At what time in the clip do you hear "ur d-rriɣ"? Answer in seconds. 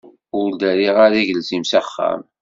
0.39-0.95